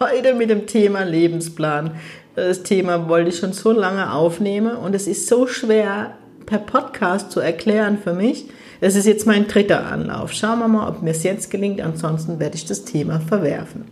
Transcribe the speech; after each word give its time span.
Heute 0.00 0.32
mit 0.34 0.48
dem 0.48 0.68
Thema 0.68 1.02
Lebensplan. 1.02 1.90
Das 2.36 2.62
Thema 2.62 3.08
wollte 3.08 3.30
ich 3.30 3.38
schon 3.38 3.52
so 3.52 3.72
lange 3.72 4.12
aufnehmen 4.12 4.76
und 4.76 4.94
es 4.94 5.08
ist 5.08 5.26
so 5.26 5.48
schwer 5.48 6.14
per 6.46 6.58
Podcast 6.58 7.32
zu 7.32 7.40
erklären 7.40 7.98
für 7.98 8.12
mich. 8.12 8.44
Das 8.80 8.94
ist 8.94 9.06
jetzt 9.06 9.26
mein 9.26 9.48
dritter 9.48 9.86
Anlauf. 9.86 10.32
Schauen 10.32 10.60
wir 10.60 10.68
mal, 10.68 10.88
ob 10.88 11.02
mir 11.02 11.10
es 11.10 11.24
jetzt 11.24 11.50
gelingt. 11.50 11.80
Ansonsten 11.80 12.38
werde 12.38 12.54
ich 12.54 12.64
das 12.64 12.84
Thema 12.84 13.18
verwerfen. 13.18 13.86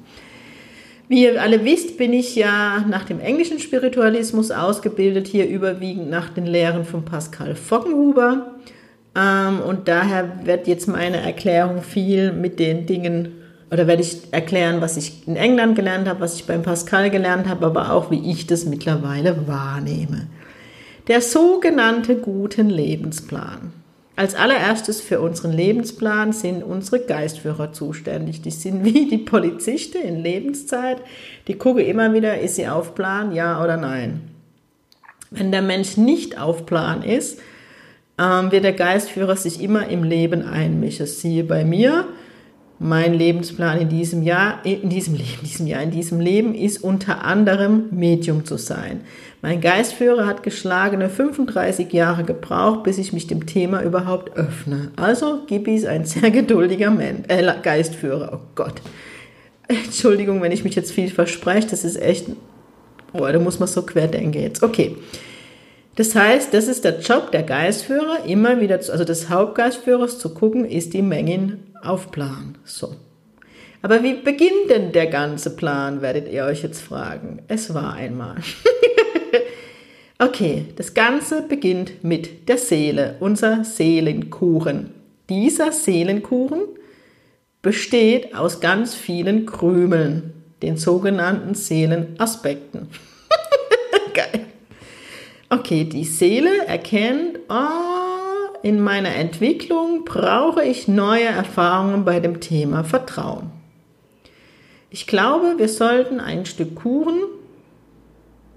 Wie 1.08 1.24
ihr 1.24 1.42
alle 1.42 1.64
wisst, 1.64 1.98
bin 1.98 2.12
ich 2.12 2.36
ja 2.36 2.84
nach 2.88 3.02
dem 3.02 3.18
englischen 3.18 3.58
Spiritualismus 3.58 4.52
ausgebildet, 4.52 5.26
hier 5.26 5.48
überwiegend 5.48 6.08
nach 6.08 6.30
den 6.30 6.46
Lehren 6.46 6.84
von 6.84 7.04
Pascal 7.04 7.56
Foggenhuber. 7.56 8.54
Ähm, 9.16 9.58
und 9.58 9.88
daher 9.88 10.46
wird 10.46 10.68
jetzt 10.68 10.86
meine 10.86 11.16
Erklärung 11.16 11.82
viel 11.82 12.30
mit 12.30 12.60
den 12.60 12.86
Dingen 12.86 13.42
oder 13.70 13.86
werde 13.86 14.02
ich 14.02 14.32
erklären, 14.32 14.80
was 14.80 14.96
ich 14.96 15.26
in 15.26 15.36
England 15.36 15.76
gelernt 15.76 16.08
habe, 16.08 16.20
was 16.20 16.36
ich 16.36 16.46
beim 16.46 16.62
Pascal 16.62 17.10
gelernt 17.10 17.48
habe, 17.48 17.66
aber 17.66 17.92
auch 17.92 18.10
wie 18.10 18.30
ich 18.30 18.46
das 18.46 18.64
mittlerweile 18.64 19.46
wahrnehme. 19.48 20.28
Der 21.08 21.20
sogenannte 21.20 22.16
guten 22.16 22.70
Lebensplan. 22.70 23.72
Als 24.16 24.34
allererstes 24.34 25.02
für 25.02 25.20
unseren 25.20 25.52
Lebensplan 25.52 26.32
sind 26.32 26.62
unsere 26.62 27.00
Geistführer 27.00 27.72
zuständig. 27.72 28.40
Die 28.40 28.50
sind 28.50 28.82
wie 28.84 29.08
die 29.08 29.18
Polizisten 29.18 30.00
in 30.00 30.22
Lebenszeit. 30.22 30.98
Die 31.48 31.54
gucken 31.54 31.84
immer 31.84 32.14
wieder, 32.14 32.40
ist 32.40 32.56
sie 32.56 32.66
auf 32.66 32.94
Plan, 32.94 33.32
ja 33.32 33.62
oder 33.62 33.76
nein. 33.76 34.22
Wenn 35.30 35.52
der 35.52 35.60
Mensch 35.60 35.98
nicht 35.98 36.40
auf 36.40 36.64
Plan 36.64 37.02
ist, 37.02 37.40
ähm, 38.18 38.50
wird 38.50 38.64
der 38.64 38.72
Geistführer 38.72 39.36
sich 39.36 39.60
immer 39.60 39.88
im 39.88 40.02
Leben 40.02 40.42
einmischen. 40.42 41.06
Siehe 41.06 41.44
bei 41.44 41.64
mir, 41.64 42.06
mein 42.78 43.14
Lebensplan 43.14 43.80
in 43.80 43.88
diesem 43.88 44.22
Jahr, 44.22 44.60
in 44.64 44.90
diesem 44.90 45.14
Leben, 45.14 45.38
in 45.40 45.48
diesem 45.48 45.66
Jahr, 45.66 45.82
in 45.82 45.90
diesem 45.90 46.20
Leben 46.20 46.54
ist 46.54 46.84
unter 46.84 47.24
anderem 47.24 47.84
Medium 47.90 48.44
zu 48.44 48.58
sein. 48.58 49.00
Mein 49.40 49.60
Geistführer 49.60 50.26
hat 50.26 50.42
geschlagene 50.42 51.08
35 51.08 51.92
Jahre 51.92 52.24
gebraucht, 52.24 52.82
bis 52.82 52.98
ich 52.98 53.12
mich 53.12 53.26
dem 53.26 53.46
Thema 53.46 53.82
überhaupt 53.82 54.36
öffne. 54.36 54.90
Also 54.96 55.40
Gibi 55.46 55.74
ist 55.74 55.86
ein 55.86 56.04
sehr 56.04 56.30
geduldiger 56.30 56.90
Mensch, 56.90 57.24
äh, 57.28 57.50
Geistführer. 57.62 58.32
Oh 58.34 58.46
Gott. 58.54 58.74
Entschuldigung, 59.68 60.42
wenn 60.42 60.52
ich 60.52 60.64
mich 60.64 60.74
jetzt 60.74 60.92
viel 60.92 61.08
verspreche, 61.08 61.68
das 61.68 61.84
ist 61.84 62.00
echt, 62.00 62.26
oh, 63.12 63.20
da 63.20 63.38
muss 63.38 63.58
man 63.58 63.68
so 63.68 63.82
querdenken 63.82 64.40
jetzt. 64.40 64.62
Okay. 64.62 64.96
Das 65.96 66.14
heißt, 66.14 66.52
das 66.52 66.68
ist 66.68 66.84
der 66.84 67.00
Job 67.00 67.32
der 67.32 67.42
Geistführer, 67.42 68.24
immer 68.26 68.60
wieder, 68.60 68.74
also 68.76 69.04
des 69.04 69.30
Hauptgeistführers 69.30 70.18
zu 70.18 70.34
gucken, 70.34 70.66
ist 70.66 70.92
die 70.92 71.00
Menge 71.00 71.56
auf 71.86 72.10
Plan. 72.10 72.58
So. 72.64 72.96
Aber 73.82 74.02
wie 74.02 74.14
beginnt 74.14 74.70
denn 74.70 74.92
der 74.92 75.06
ganze 75.06 75.54
Plan, 75.54 76.02
werdet 76.02 76.28
ihr 76.32 76.44
euch 76.44 76.62
jetzt 76.62 76.80
fragen. 76.80 77.42
Es 77.46 77.72
war 77.72 77.94
einmal. 77.94 78.36
okay, 80.18 80.66
das 80.76 80.94
Ganze 80.94 81.42
beginnt 81.42 82.02
mit 82.02 82.48
der 82.48 82.58
Seele, 82.58 83.16
unser 83.20 83.64
Seelenkuchen. 83.64 84.92
Dieser 85.28 85.72
Seelenkuchen 85.72 86.62
besteht 87.62 88.34
aus 88.34 88.60
ganz 88.60 88.94
vielen 88.94 89.46
Krümeln, 89.46 90.32
den 90.62 90.76
sogenannten 90.76 91.54
Seelenaspekten. 91.54 92.88
Geil. 94.14 94.46
Okay, 95.48 95.84
die 95.84 96.04
Seele 96.04 96.66
erkennt, 96.66 97.38
oh, 97.48 98.05
in 98.66 98.80
meiner 98.80 99.14
Entwicklung 99.14 100.04
brauche 100.04 100.64
ich 100.64 100.88
neue 100.88 101.26
Erfahrungen 101.26 102.04
bei 102.04 102.18
dem 102.18 102.40
Thema 102.40 102.82
Vertrauen. 102.82 103.52
Ich 104.90 105.06
glaube, 105.06 105.54
wir 105.58 105.68
sollten 105.68 106.18
ein 106.18 106.46
Stück 106.46 106.74
Kuchen 106.74 107.20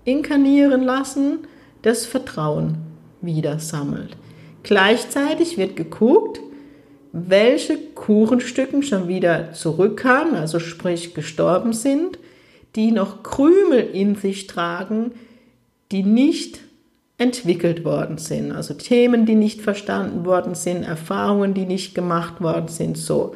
inkarnieren 0.06 0.82
lassen, 0.82 1.48
das 1.84 2.08
Vertrauen 2.08 2.80
wieder 3.22 3.60
sammelt. 3.60 4.18
Gleichzeitig 4.64 5.60
wird 5.60 5.76
geguckt, 5.76 6.40
welche 7.12 7.78
Kuchenstücken 7.78 8.82
schon 8.82 9.08
wieder 9.08 9.54
zurückkamen, 9.54 10.34
also 10.34 10.58
sprich 10.58 11.14
gestorben 11.14 11.72
sind, 11.72 12.18
die 12.76 12.90
noch 12.92 13.22
Krümel 13.22 13.88
in 13.94 14.16
sich 14.16 14.48
tragen, 14.48 15.12
die 15.92 16.02
nicht 16.02 16.62
entwickelt 17.20 17.86
worden 17.86 18.18
sind. 18.18 18.52
Also 18.52 18.74
Themen, 18.74 19.26
die 19.26 19.36
nicht 19.36 19.62
verstanden 19.62 20.26
worden 20.26 20.56
sind, 20.56 20.84
Erfahrungen, 20.84 21.54
die 21.54 21.66
nicht 21.66 21.94
gemacht 21.94 22.42
worden 22.42 22.70
sind, 22.70 22.98
so. 22.98 23.36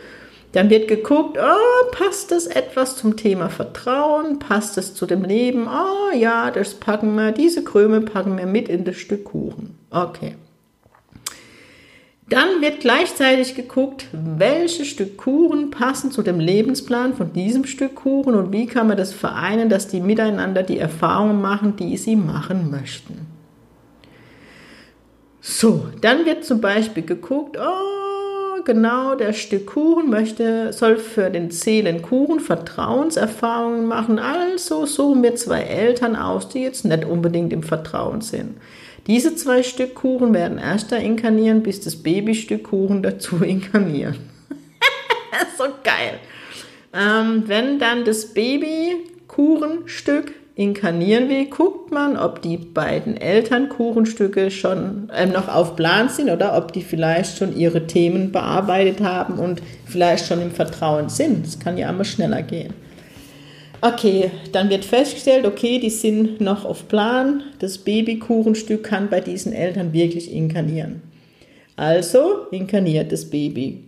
Dann 0.54 0.70
wird 0.70 0.88
geguckt, 0.88 1.38
oh, 1.38 1.92
passt 1.92 2.32
das 2.32 2.46
etwas 2.46 2.96
zum 2.96 3.18
Thema 3.18 3.50
Vertrauen? 3.50 4.38
Passt 4.38 4.78
es 4.78 4.94
zu 4.94 5.08
dem 5.08 5.24
Leben? 5.24 5.68
Oh 5.68 6.16
ja, 6.16 6.52
das 6.52 6.76
packen 6.76 7.16
wir, 7.16 7.32
diese 7.32 7.64
Krümel 7.64 8.02
packen 8.02 8.38
wir 8.38 8.46
mit 8.46 8.70
in 8.70 8.86
das 8.86 8.96
Stück 8.96 9.26
Kuchen. 9.26 9.76
Okay. 9.90 10.36
Dann 12.30 12.62
wird 12.62 12.80
gleichzeitig 12.80 13.56
geguckt, 13.56 14.08
welche 14.12 14.86
Stück 14.86 15.18
Kuchen 15.18 15.72
passen 15.72 16.12
zu 16.12 16.22
dem 16.22 16.40
Lebensplan 16.40 17.16
von 17.16 17.34
diesem 17.34 17.66
Stück 17.66 17.96
Kuchen 17.96 18.36
und 18.36 18.54
wie 18.54 18.68
kann 18.68 18.88
man 18.88 18.98
das 18.98 19.12
vereinen, 19.12 19.70
dass 19.70 19.88
die 19.88 20.00
miteinander 20.00 20.64
die 20.64 20.78
Erfahrungen 20.78 21.42
machen, 21.42 21.76
die 21.76 21.98
sie 21.98 22.16
machen 22.16 22.72
möchten. 22.72 23.33
So, 25.46 25.88
dann 26.00 26.26
wird 26.26 26.46
zum 26.46 26.62
Beispiel 26.62 27.04
geguckt, 27.04 27.58
oh, 27.60 28.64
genau, 28.64 29.16
der 29.16 29.34
Stück 29.34 29.66
Kuchen 29.66 30.10
möchte, 30.10 30.72
soll 30.72 30.96
für 30.96 31.30
den 31.30 31.52
Seelenkuchen 31.52 32.40
Vertrauenserfahrungen 32.40 33.86
machen. 33.86 34.20
Also 34.20 34.86
suchen 34.86 35.22
wir 35.22 35.36
zwei 35.36 35.64
Eltern 35.64 36.16
aus, 36.16 36.48
die 36.48 36.60
jetzt 36.62 36.86
nicht 36.86 37.04
unbedingt 37.04 37.52
im 37.52 37.62
Vertrauen 37.62 38.22
sind. 38.22 38.56
Diese 39.08 39.36
zwei 39.36 39.64
Stück 39.64 39.96
Kuchen 39.96 40.34
werden 40.34 40.60
erst 40.60 40.94
da 40.94 40.96
inkarnieren, 40.96 41.62
bis 41.62 41.82
das 41.82 41.98
Babystück 41.98 42.64
Kuchen 42.64 43.04
dazu 43.04 43.36
inkarniert. 43.44 44.16
so 45.58 45.66
geil. 45.84 46.22
Ähm, 46.94 47.44
wenn 47.48 47.80
dann 47.80 48.06
das 48.06 48.34
Babykuchenstück 48.34 50.32
inkarnieren 50.56 51.30
will, 51.30 51.46
guckt 51.46 51.92
man, 51.92 52.16
ob 52.16 52.42
die 52.42 52.58
beiden 52.58 53.18
Elternkuchenstücke 53.18 54.52
schon 54.52 55.10
ähm, 55.16 55.32
noch 55.32 55.48
auf 55.48 55.76
Plan 55.76 56.10
sind 56.10 56.30
oder 56.30 56.56
ob 56.56 56.74
die 56.74 56.84
vielleicht 56.84 57.38
schon 57.38 57.58
ihre 57.58 57.88
Themen 57.88 58.32
bearbeitet 58.32 59.02
haben 59.02 59.40
und 59.40 59.62
vielleicht 59.86 60.28
schon 60.28 60.42
im 60.42 60.52
Vertrauen 60.52 61.10
sind. 61.10 61.46
Es 61.46 61.60
kann 61.60 61.78
ja 61.78 61.90
immer 61.90 62.06
schneller 62.06 62.44
gehen. 62.44 62.74
Okay, 63.82 64.32
dann 64.54 64.70
wird 64.70 64.86
festgestellt, 64.86 65.46
okay, 65.46 65.80
die 65.80 65.90
sind 65.90 66.40
noch 66.40 66.64
auf 66.64 66.88
Plan. 66.88 67.44
Das 67.60 67.80
Babykuchenstück 67.80 68.84
kann 68.84 69.10
bei 69.10 69.20
diesen 69.20 69.52
Eltern 69.52 69.92
wirklich 69.92 70.32
inkarnieren. 70.32 71.02
Also 71.76 72.48
inkarniert 72.52 73.12
das 73.12 73.30
Baby 73.30 73.84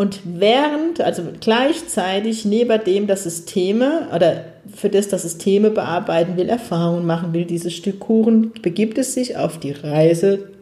und 0.00 0.20
während, 0.24 1.02
also 1.02 1.22
gleichzeitig 1.40 2.46
neben 2.46 2.82
dem 2.84 3.06
das 3.06 3.24
Systeme 3.24 4.08
oder 4.14 4.46
für 4.74 4.88
das 4.88 5.08
das 5.08 5.20
Systeme 5.20 5.68
bearbeiten 5.68 6.38
will, 6.38 6.48
Erfahrungen 6.48 7.04
machen 7.04 7.34
will, 7.34 7.44
dieses 7.44 7.74
Stück 7.74 8.00
Kuchen, 8.00 8.50
begibt 8.62 8.96
es 8.96 9.12
sich 9.12 9.36
auf 9.36 9.60
die 9.60 9.72
Reise 9.72 10.52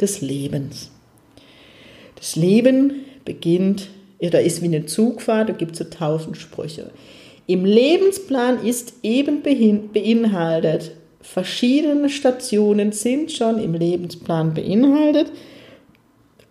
des 0.00 0.20
Lebens. 0.20 0.90
Das 2.16 2.34
Leben 2.34 3.04
beginnt 3.24 3.86
oder 4.18 4.42
ist 4.42 4.62
wie 4.62 4.66
eine 4.66 4.86
Zugfahrt, 4.86 5.48
da 5.48 5.52
gibt 5.52 5.74
es 5.74 5.78
so 5.78 5.84
tausend 5.84 6.36
Sprüche. 6.36 6.90
Im 7.46 7.64
Lebensplan 7.64 8.66
ist 8.66 8.94
eben 9.04 9.42
beinhaltet, 9.92 10.90
verschiedene 11.20 12.08
Stationen 12.08 12.90
sind 12.90 13.30
schon 13.30 13.62
im 13.62 13.74
Lebensplan 13.74 14.54
beinhaltet 14.54 15.30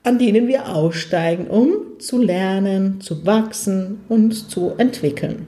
an 0.07 0.17
denen 0.17 0.47
wir 0.47 0.73
aussteigen, 0.73 1.47
um 1.47 1.99
zu 1.99 2.17
lernen, 2.21 3.01
zu 3.01 3.25
wachsen, 3.25 3.99
uns 4.07 4.47
zu 4.47 4.71
entwickeln. 4.77 5.47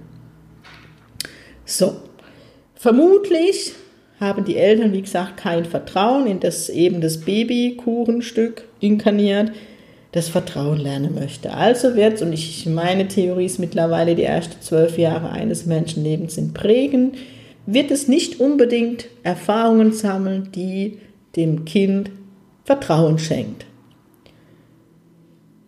So, 1.63 1.95
vermutlich 2.75 3.71
haben 4.19 4.43
die 4.43 4.57
Eltern, 4.57 4.91
wie 4.91 5.01
gesagt, 5.01 5.37
kein 5.37 5.63
Vertrauen 5.63 6.27
in 6.27 6.41
das 6.41 6.67
eben 6.67 6.99
das 6.99 7.21
Babykuchenstück 7.21 8.65
inkarniert. 8.81 9.53
das 10.11 10.27
Vertrauen 10.27 10.79
lernen 10.79 11.13
möchte. 11.13 11.53
Also 11.53 11.95
wird, 11.95 12.21
und 12.21 12.33
ich 12.33 12.65
meine 12.65 13.07
Theorie 13.07 13.45
ist 13.45 13.59
mittlerweile, 13.59 14.15
die 14.15 14.23
ersten 14.23 14.59
zwölf 14.61 14.97
Jahre 14.97 15.29
eines 15.29 15.65
Menschenlebens 15.65 16.35
sind 16.35 16.53
prägend, 16.53 17.15
wird 17.65 17.91
es 17.91 18.07
nicht 18.07 18.39
unbedingt 18.39 19.07
Erfahrungen 19.21 19.93
sammeln, 19.93 20.49
die 20.55 20.97
dem 21.35 21.65
Kind 21.65 22.09
Vertrauen 22.65 23.19
schenkt. 23.19 23.65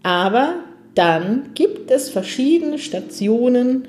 Aber 0.03 0.55
dann 0.95 1.51
gibt 1.53 1.91
es 1.91 2.09
verschiedene 2.09 2.79
Stationen, 2.79 3.87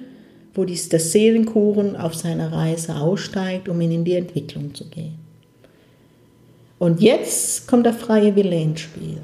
wo 0.54 0.64
dies, 0.64 0.88
der 0.88 1.00
Seelenkuchen 1.00 1.96
auf 1.96 2.14
seiner 2.14 2.52
Reise 2.52 2.96
aussteigt, 2.96 3.68
um 3.68 3.80
in 3.80 4.04
die 4.04 4.14
Entwicklung 4.14 4.74
zu 4.74 4.84
gehen. 4.88 5.14
Und 6.78 7.00
jetzt 7.00 7.68
kommt 7.68 7.86
der 7.86 7.94
freie 7.94 8.34
Wille 8.36 8.60
ins 8.60 8.80
Spiel. 8.80 9.18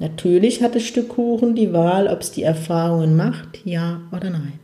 Natürlich 0.00 0.62
hat 0.62 0.74
das 0.74 0.82
Stück 0.82 1.10
Kuchen 1.10 1.54
die 1.54 1.72
Wahl, 1.72 2.08
ob 2.08 2.20
es 2.20 2.32
die 2.32 2.42
Erfahrungen 2.42 3.16
macht, 3.16 3.60
ja 3.64 4.00
oder 4.10 4.30
nein. 4.30 4.58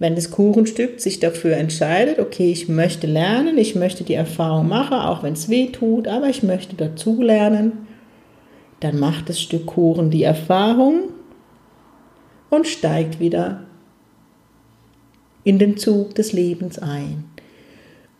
Wenn 0.00 0.14
das 0.14 0.30
Kuchenstück 0.30 1.00
sich 1.00 1.20
dafür 1.20 1.56
entscheidet, 1.56 2.18
okay, 2.18 2.52
ich 2.52 2.68
möchte 2.68 3.06
lernen, 3.06 3.58
ich 3.58 3.74
möchte 3.74 4.04
die 4.04 4.14
Erfahrung 4.14 4.68
machen, 4.68 4.94
auch 4.94 5.22
wenn 5.22 5.32
es 5.32 5.48
weh 5.48 5.66
tut, 5.66 6.06
aber 6.06 6.28
ich 6.28 6.42
möchte 6.42 6.76
dazu 6.76 7.20
lernen, 7.20 7.87
dann 8.80 8.98
macht 8.98 9.28
das 9.28 9.40
Stück 9.40 9.66
Kuchen 9.66 10.10
die 10.10 10.22
Erfahrung 10.22 11.10
und 12.50 12.66
steigt 12.66 13.20
wieder 13.20 13.64
in 15.44 15.58
den 15.58 15.76
Zug 15.76 16.14
des 16.14 16.32
Lebens 16.32 16.78
ein. 16.78 17.24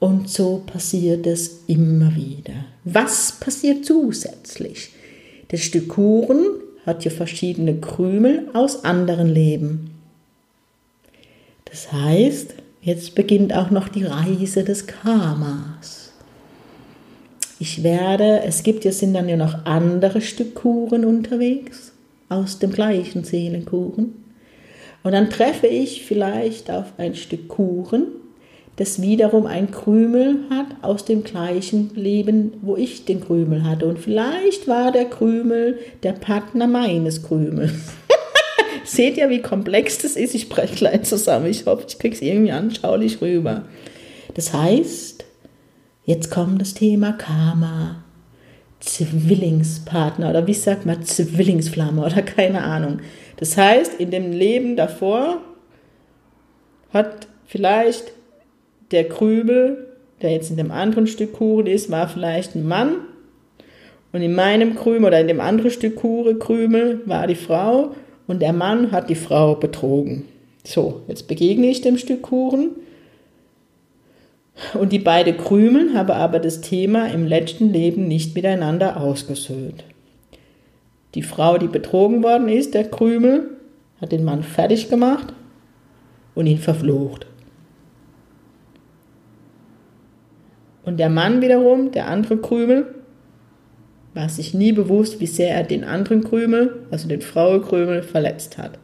Und 0.00 0.28
so 0.30 0.62
passiert 0.64 1.26
es 1.26 1.64
immer 1.66 2.14
wieder. 2.14 2.64
Was 2.84 3.32
passiert 3.32 3.84
zusätzlich? 3.84 4.90
Das 5.48 5.60
Stück 5.60 5.88
Kuchen 5.88 6.46
hat 6.86 7.04
ja 7.04 7.10
verschiedene 7.10 7.76
Krümel 7.80 8.48
aus 8.54 8.84
anderen 8.84 9.28
Leben. 9.28 9.90
Das 11.64 11.92
heißt, 11.92 12.54
jetzt 12.80 13.14
beginnt 13.14 13.52
auch 13.54 13.70
noch 13.70 13.88
die 13.88 14.04
Reise 14.04 14.64
des 14.64 14.86
Karmas. 14.86 15.97
Ich 17.60 17.82
werde, 17.82 18.42
es 18.44 18.62
gibt 18.62 18.84
ja 18.84 18.92
sind 18.92 19.14
dann 19.14 19.28
ja 19.28 19.36
noch 19.36 19.64
andere 19.64 20.20
Stück 20.20 20.54
Kuchen 20.54 21.04
unterwegs 21.04 21.92
aus 22.28 22.58
dem 22.58 22.72
gleichen 22.72 23.24
Seelenkuchen. 23.24 24.24
Und 25.02 25.12
dann 25.12 25.30
treffe 25.30 25.66
ich 25.66 26.04
vielleicht 26.04 26.70
auf 26.70 26.86
ein 26.98 27.14
Stück 27.14 27.48
Kuchen, 27.48 28.06
das 28.76 29.02
wiederum 29.02 29.46
ein 29.46 29.72
Krümel 29.72 30.36
hat 30.50 30.66
aus 30.82 31.04
dem 31.04 31.24
gleichen 31.24 31.90
Leben, 31.96 32.52
wo 32.62 32.76
ich 32.76 33.04
den 33.04 33.20
Krümel 33.20 33.64
hatte. 33.64 33.86
Und 33.86 33.98
vielleicht 33.98 34.68
war 34.68 34.92
der 34.92 35.06
Krümel 35.06 35.78
der 36.04 36.12
Partner 36.12 36.68
meines 36.68 37.24
Krümels. 37.24 37.72
Seht 38.84 39.16
ihr, 39.16 39.30
wie 39.30 39.42
komplex 39.42 39.98
das 39.98 40.14
ist? 40.14 40.34
Ich 40.36 40.48
breche 40.48 40.76
gleich 40.76 41.02
zusammen. 41.02 41.46
Ich 41.46 41.66
hoffe, 41.66 41.86
ich 41.88 41.98
kriege 41.98 42.14
es 42.14 42.22
irgendwie 42.22 42.52
anschaulich 42.52 43.20
rüber. 43.20 43.64
Das 44.34 44.52
heißt, 44.52 45.24
jetzt 46.08 46.30
kommt 46.30 46.60
das 46.60 46.72
Thema 46.72 47.12
Karma. 47.12 48.02
Zwillingspartner 48.80 50.30
oder 50.30 50.46
wie 50.46 50.54
sagt 50.54 50.86
man, 50.86 51.02
Zwillingsflamme 51.02 52.04
oder 52.04 52.22
keine 52.22 52.62
Ahnung. 52.62 53.00
Das 53.36 53.56
heißt, 53.56 54.00
in 54.00 54.10
dem 54.10 54.32
Leben 54.32 54.76
davor 54.76 55.42
hat 56.92 57.28
vielleicht 57.44 58.12
der 58.90 59.08
Krübel, 59.08 59.88
der 60.22 60.30
jetzt 60.30 60.50
in 60.50 60.56
dem 60.56 60.70
anderen 60.70 61.06
Stück 61.06 61.34
Kuchen 61.34 61.66
ist, 61.66 61.90
war 61.90 62.08
vielleicht 62.08 62.54
ein 62.54 62.66
Mann. 62.66 62.96
Und 64.12 64.22
in 64.22 64.34
meinem 64.34 64.76
Krümel 64.76 65.08
oder 65.08 65.20
in 65.20 65.28
dem 65.28 65.40
anderen 65.40 65.70
Stück 65.70 65.96
Kuchen, 65.96 66.38
Krümel 66.38 67.02
war 67.04 67.26
die 67.26 67.34
Frau 67.34 67.94
und 68.26 68.40
der 68.40 68.54
Mann 68.54 68.92
hat 68.92 69.10
die 69.10 69.14
Frau 69.14 69.56
betrogen. 69.56 70.24
So, 70.64 71.02
jetzt 71.08 71.28
begegne 71.28 71.68
ich 71.68 71.82
dem 71.82 71.98
Stück 71.98 72.22
Kuchen. 72.22 72.70
Und 74.74 74.92
die 74.92 74.98
beiden 74.98 75.36
Krümel 75.36 75.94
haben 75.94 76.10
aber 76.10 76.38
das 76.40 76.60
Thema 76.60 77.06
im 77.06 77.26
letzten 77.26 77.70
Leben 77.70 78.08
nicht 78.08 78.34
miteinander 78.34 79.00
ausgesöhnt. 79.00 79.84
Die 81.14 81.22
Frau, 81.22 81.58
die 81.58 81.68
betrogen 81.68 82.22
worden 82.22 82.48
ist, 82.48 82.74
der 82.74 82.84
Krümel, 82.84 83.50
hat 84.00 84.12
den 84.12 84.24
Mann 84.24 84.42
fertig 84.42 84.88
gemacht 84.88 85.32
und 86.34 86.46
ihn 86.46 86.58
verflucht. 86.58 87.26
Und 90.84 90.98
der 90.98 91.10
Mann 91.10 91.42
wiederum, 91.42 91.90
der 91.90 92.08
andere 92.08 92.38
Krümel, 92.38 92.94
war 94.14 94.28
sich 94.28 94.54
nie 94.54 94.72
bewusst, 94.72 95.20
wie 95.20 95.26
sehr 95.26 95.54
er 95.54 95.62
den 95.62 95.84
anderen 95.84 96.24
Krümel, 96.24 96.86
also 96.90 97.08
den 97.08 97.20
Frauenkrümel, 97.20 98.02
verletzt 98.02 98.58
hat. 98.58 98.78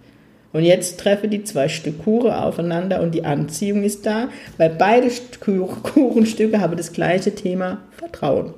Und 0.55 0.62
jetzt 0.62 1.01
treffen 1.01 1.31
die 1.31 1.43
zwei 1.43 1.69
Stück 1.69 2.05
Kuchen 2.05 2.31
aufeinander 2.31 3.03
und 3.03 3.12
die 3.12 3.25
Anziehung 3.25 3.83
ist 3.83 4.06
da, 4.06 4.29
weil 4.56 4.71
beide 4.71 5.11
Kuchenstücke 5.41 6.61
haben 6.61 6.77
das 6.77 6.93
gleiche 6.93 7.35
Thema 7.35 7.83
Vertrauen. 7.91 8.55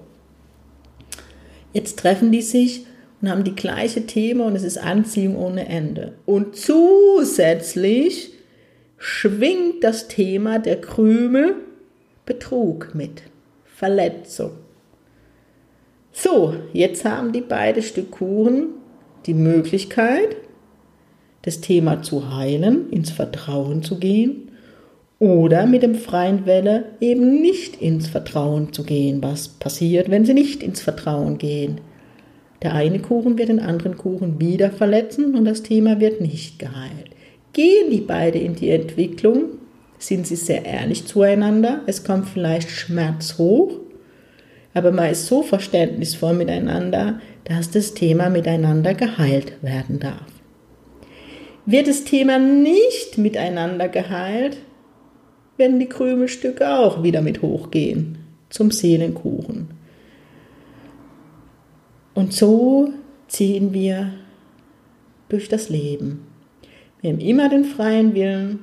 Jetzt 1.73 1.99
treffen 1.99 2.31
die 2.31 2.43
sich 2.43 2.85
und 3.23 3.31
haben 3.31 3.45
die 3.45 3.55
gleiche 3.55 4.05
Thema 4.05 4.45
und 4.45 4.57
es 4.57 4.63
ist 4.63 4.77
Anziehung 4.77 5.39
ohne 5.39 5.69
Ende. 5.69 6.13
Und 6.27 6.57
zusätzlich 6.57 8.35
schwingt 8.99 9.83
das 9.83 10.07
Thema 10.07 10.59
der 10.59 10.83
Krümel 10.83 11.55
Betrug 12.27 12.95
mit. 12.95 13.23
Verletzung. 13.65 14.51
So, 16.13 16.57
jetzt 16.75 17.07
haben 17.07 17.33
die 17.33 17.41
beiden 17.41 17.83
Stück 17.83 18.11
Kuchen 18.11 18.69
die 19.25 19.35
Möglichkeit, 19.35 20.37
das 21.47 21.61
Thema 21.61 22.03
zu 22.03 22.37
heilen, 22.37 22.91
ins 22.91 23.11
Vertrauen 23.11 23.83
zu 23.83 23.99
gehen 23.99 24.51
oder 25.19 25.67
mit 25.67 25.83
dem 25.83 25.95
freien 25.95 26.45
Welle 26.45 26.87
eben 27.01 27.41
nicht 27.41 27.81
ins 27.81 28.09
Vertrauen 28.09 28.73
zu 28.73 28.83
gehen. 28.83 29.23
Was 29.23 29.49
passiert, 29.49 30.11
wenn 30.11 30.27
sie 30.27 30.35
nicht 30.35 30.63
ins 30.63 30.83
Vertrauen 30.83 31.39
gehen? 31.39 31.81
Der 32.63 32.75
eine 32.75 32.99
Kuchen 32.99 33.39
wird 33.39 33.49
den 33.49 33.61
anderen 33.61 33.97
Kuchen 33.97 34.41
wieder 34.41 34.71
verletzen 34.71 35.35
und 35.37 35.45
das 35.45 35.63
Thema 35.63 36.01
wird 36.01 36.21
nicht 36.21 36.59
geheilt. 36.59 37.11
Gehen 37.53 37.91
die 37.91 38.01
beiden 38.01 38.41
in 38.41 38.57
die 38.57 38.71
Entwicklung, 38.71 39.45
sind 39.99 40.27
sie 40.27 40.37
sehr 40.37 40.65
ehrlich 40.65 41.07
zueinander. 41.07 41.83
Es 41.87 42.03
kommt 42.03 42.29
vielleicht 42.29 42.71
Schmerz 42.71 43.39
hoch, 43.39 43.73
aber 44.75 44.91
man 44.91 45.11
ist 45.11 45.27
so 45.27 45.43
verständnisvoll 45.43 46.35
miteinander, 46.35 47.21
dass 47.45 47.71
das 47.71 47.95
Thema 47.95 48.31
miteinander 48.31 48.95
geheilt 48.95 49.53
werden 49.63 50.01
darf. 50.01 50.36
Wird 51.67 51.89
das 51.89 52.05
Thema 52.05 52.39
nicht 52.39 53.19
miteinander 53.19 53.89
geheilt, 53.89 54.59
werden 55.57 55.81
die 55.81 55.89
Krümelstücke 55.89 56.79
auch 56.79 57.03
wieder 57.03 57.23
mit 57.23 57.43
hochgehen 57.43 58.19
zum 58.51 58.71
Seelenkuchen. 58.71 59.69
Und 62.15 62.33
so 62.33 62.93
ziehen 63.29 63.73
wir 63.73 64.13
durch 65.29 65.49
das 65.49 65.69
Leben. 65.69 66.27
Wir 67.01 67.13
haben 67.13 67.21
immer 67.21 67.49
den 67.49 67.65
freien 67.65 68.15
Willen, 68.15 68.61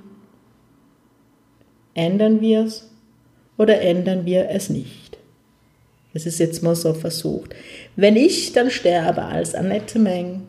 Ändern 1.96 2.42
wir 2.42 2.64
es 2.64 2.90
oder 3.58 3.82
ändern 3.82 4.26
wir 4.26 4.50
es 4.50 4.70
nicht? 4.70 5.18
Es 6.14 6.26
ist 6.26 6.40
jetzt 6.40 6.64
mal 6.64 6.76
so 6.76 6.94
versucht. 6.94 7.56
Wenn 7.96 8.16
ich 8.16 8.54
dann 8.54 8.70
sterbe 8.70 9.24
als 9.24 9.56
Annette 9.56 10.00
Meng, 10.00 10.44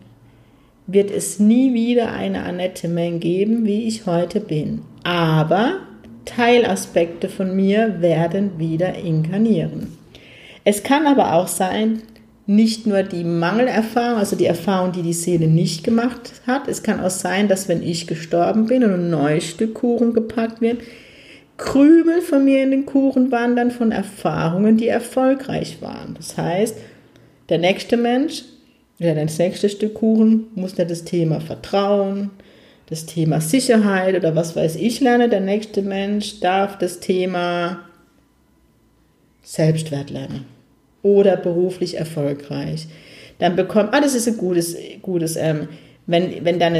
wird 0.87 1.11
es 1.11 1.38
nie 1.38 1.73
wieder 1.73 2.12
eine 2.12 2.43
Annette 2.43 2.88
Meng 2.88 3.21
geben, 3.21 3.64
wie 3.64 3.87
ich 3.87 4.07
heute 4.07 4.41
bin. 4.41 4.83
Aber 5.03 5.81
Teilaspekte 6.25 7.29
von 7.29 7.55
mir 7.55 8.00
werden 8.00 8.59
wieder 8.59 8.95
inkarnieren. 8.95 9.97
Es 10.64 10.83
kann 10.83 11.07
aber 11.07 11.35
auch 11.35 11.49
sein, 11.49 12.03
nicht 12.47 12.87
nur 12.87 13.03
die 13.03 13.25
Mangelerfahrung, 13.25 14.19
also 14.19 14.37
die 14.37 14.47
Erfahrung, 14.47 14.93
die 14.93 15.03
die 15.03 15.14
Seele 15.14 15.47
nicht 15.47 15.83
gemacht 15.83 16.43
hat. 16.47 16.69
Es 16.69 16.83
kann 16.83 17.00
auch 17.00 17.11
sein, 17.11 17.49
dass 17.49 17.69
wenn 17.69 17.83
ich 17.83 18.07
gestorben 18.07 18.67
bin 18.67 18.85
und 18.85 18.93
ein 18.93 19.11
neues 19.11 19.49
Stück 19.49 19.75
Kuchen 19.75 20.12
gepackt 20.12 20.61
wird, 20.61 20.79
Krümel 21.57 22.21
von 22.21 22.45
mir 22.45 22.62
in 22.62 22.71
den 22.71 22.85
Kuchen 22.85 23.31
wandern 23.31 23.71
von 23.71 23.93
Erfahrungen, 23.93 24.76
die 24.76 24.88
erfolgreich 24.88 25.81
waren. 25.81 26.14
Das 26.17 26.37
heißt, 26.37 26.76
der 27.49 27.59
nächste 27.59 27.97
Mensch, 27.97 28.45
ja, 28.99 29.15
das 29.15 29.39
nächste 29.39 29.69
Stück 29.69 29.95
Kuchen 29.95 30.47
muss 30.55 30.77
ja 30.77 30.85
das 30.85 31.05
Thema 31.05 31.41
Vertrauen, 31.41 32.31
das 32.87 33.07
Thema 33.07 33.41
Sicherheit 33.41 34.15
oder 34.15 34.37
was 34.37 34.55
weiß 34.55 34.77
ich 34.77 35.01
lernen. 35.01 35.31
Der 35.31 35.41
nächste 35.41 35.83
Mensch 35.83 36.41
darf 36.41 36.79
das 36.79 37.01
Thema 37.01 37.81
Selbstwert 39.43 40.11
lernen 40.11 40.47
oder 41.03 41.37
beruflich 41.37 41.97
erfolgreich. 41.99 42.87
Dann 43.39 43.57
bekommt, 43.57 43.93
ah, 43.93 44.01
das 44.01 44.15
ist 44.15 44.29
ein 44.29 44.37
gutes, 44.37 44.77
gutes 45.03 45.37
ähm, 45.37 45.69
wenn, 46.07 46.45
wenn 46.45 46.59
dann 46.59 46.77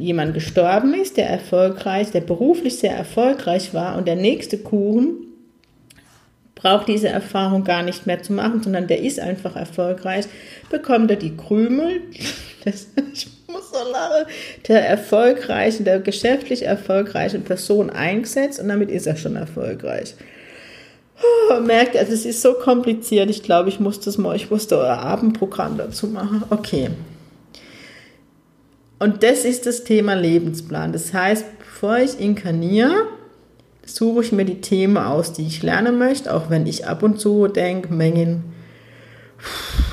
jemand 0.00 0.34
gestorben 0.34 0.94
ist, 0.94 1.16
der 1.16 1.28
erfolgreich, 1.28 2.10
der 2.10 2.20
beruflich 2.20 2.78
sehr 2.78 2.94
erfolgreich 2.96 3.72
war 3.74 3.96
und 3.96 4.08
der 4.08 4.16
nächste 4.16 4.58
Kuchen 4.58 5.25
braucht 6.56 6.88
diese 6.88 7.08
Erfahrung 7.08 7.62
gar 7.62 7.84
nicht 7.84 8.06
mehr 8.06 8.22
zu 8.22 8.32
machen, 8.32 8.62
sondern 8.62 8.88
der 8.88 9.00
ist 9.00 9.20
einfach 9.20 9.54
erfolgreich, 9.54 10.24
bekommt 10.68 11.10
er 11.10 11.16
die 11.16 11.36
Krümel, 11.36 12.00
das, 12.64 12.88
ich 13.12 13.28
muss 13.46 13.70
so 13.70 13.92
lachen, 13.92 14.26
der 14.66 14.88
erfolgreichen, 14.88 15.84
der 15.84 16.00
geschäftlich 16.00 16.64
erfolgreichen 16.64 17.44
Person 17.44 17.90
eingesetzt 17.90 18.58
und 18.58 18.68
damit 18.68 18.90
ist 18.90 19.06
er 19.06 19.16
schon 19.16 19.36
erfolgreich. 19.36 20.14
Oh, 21.50 21.60
merkt, 21.60 21.96
also 21.96 22.12
es 22.12 22.26
ist 22.26 22.42
so 22.42 22.54
kompliziert. 22.54 23.30
Ich 23.30 23.42
glaube, 23.42 23.70
ich 23.70 23.80
muss 23.80 24.00
das 24.00 24.18
mal, 24.18 24.36
ich 24.36 24.50
musste 24.50 24.76
euer 24.76 24.98
Abendprogramm 24.98 25.78
dazu 25.78 26.08
machen. 26.08 26.42
Okay. 26.50 26.90
Und 28.98 29.22
das 29.22 29.46
ist 29.46 29.64
das 29.64 29.84
Thema 29.84 30.14
Lebensplan. 30.14 30.92
Das 30.92 31.14
heißt, 31.14 31.44
bevor 31.58 31.98
ich 31.98 32.20
inkarniere, 32.20 33.06
suche 33.86 34.22
ich 34.22 34.32
mir 34.32 34.44
die 34.44 34.60
Themen 34.60 34.98
aus, 34.98 35.32
die 35.32 35.46
ich 35.46 35.62
lernen 35.62 35.98
möchte, 35.98 36.34
auch 36.34 36.50
wenn 36.50 36.66
ich 36.66 36.86
ab 36.86 37.02
und 37.02 37.18
zu 37.20 37.48
denke, 37.48 37.92
Mengen, 37.92 38.44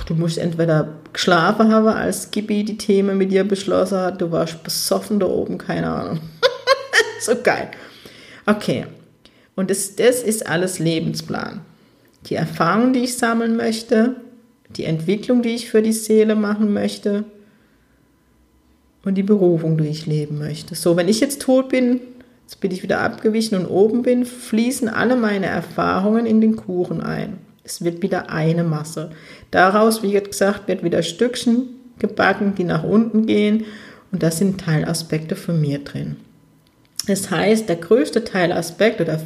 du 0.07 0.15
musst 0.15 0.37
entweder 0.37 0.89
geschlafen 1.13 1.71
haben, 1.71 1.87
als 1.87 2.31
Gibi 2.31 2.63
die 2.63 2.77
Themen 2.77 3.17
mit 3.17 3.31
dir 3.31 3.43
beschlossen 3.43 3.99
hat, 3.99 4.21
du 4.21 4.31
warst 4.31 4.63
besoffen 4.63 5.19
da 5.19 5.27
oben, 5.27 5.57
keine 5.57 5.89
Ahnung. 5.89 6.19
so 7.21 7.33
geil. 7.41 7.69
Okay, 8.45 8.85
und 9.55 9.69
das, 9.69 9.95
das 9.95 10.23
ist 10.23 10.47
alles 10.47 10.79
Lebensplan. 10.79 11.61
Die 12.25 12.35
Erfahrung, 12.35 12.93
die 12.93 13.03
ich 13.03 13.17
sammeln 13.17 13.55
möchte, 13.55 14.15
die 14.69 14.85
Entwicklung, 14.85 15.41
die 15.41 15.49
ich 15.49 15.69
für 15.69 15.81
die 15.81 15.93
Seele 15.93 16.35
machen 16.35 16.73
möchte 16.73 17.25
und 19.05 19.15
die 19.15 19.23
Berufung, 19.23 19.77
die 19.77 19.87
ich 19.87 20.05
leben 20.05 20.39
möchte. 20.39 20.73
So, 20.75 20.97
wenn 20.97 21.09
ich 21.09 21.19
jetzt 21.19 21.41
tot 21.41 21.69
bin, 21.69 21.99
jetzt 22.53 22.61
bin 22.61 22.71
ich 22.71 22.83
wieder 22.83 23.01
abgewichen 23.01 23.57
und 23.57 23.65
oben 23.65 24.03
bin, 24.03 24.25
fließen 24.25 24.87
alle 24.87 25.15
meine 25.15 25.47
Erfahrungen 25.47 26.27
in 26.27 26.39
den 26.39 26.55
Kuchen 26.55 27.01
ein. 27.01 27.39
Es 27.63 27.83
wird 27.83 28.03
wieder 28.03 28.29
eine 28.29 28.63
Masse. 28.63 29.09
Daraus, 29.49 30.03
wie 30.03 30.11
gesagt, 30.11 30.67
wird 30.67 30.83
wieder 30.83 31.01
Stückchen 31.01 31.69
gebacken, 31.97 32.53
die 32.55 32.63
nach 32.63 32.83
unten 32.83 33.25
gehen 33.25 33.65
und 34.11 34.21
da 34.21 34.29
sind 34.29 34.61
Teilaspekte 34.61 35.35
von 35.35 35.59
mir 35.59 35.79
drin. 35.79 36.17
Das 37.07 37.31
heißt, 37.31 37.67
der 37.67 37.77
größte 37.77 38.23
Teilaspekt 38.23 39.01
oder 39.01 39.19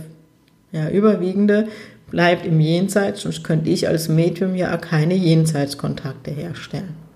ja, 0.72 0.89
überwiegende 0.89 1.67
bleibt 2.10 2.46
im 2.46 2.62
Jenseits, 2.62 3.22
sonst 3.22 3.43
könnte 3.43 3.69
ich 3.69 3.89
als 3.89 4.07
Medium 4.07 4.55
ja 4.55 4.77
keine 4.77 5.15
Jenseitskontakte 5.15 6.31
herstellen. 6.31 7.06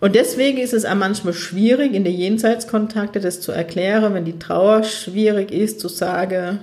Und 0.00 0.14
deswegen 0.14 0.58
ist 0.58 0.72
es 0.72 0.84
auch 0.84 0.94
manchmal 0.94 1.34
schwierig, 1.34 1.94
in 1.94 2.04
der 2.04 2.12
Jenseitskontakte 2.12 3.20
das 3.20 3.40
zu 3.40 3.52
erklären, 3.52 4.14
wenn 4.14 4.24
die 4.24 4.38
Trauer 4.38 4.84
schwierig 4.84 5.50
ist, 5.50 5.80
zu 5.80 5.88
sagen, 5.88 6.60